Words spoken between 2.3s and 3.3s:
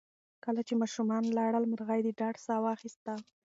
ساه واخیسته.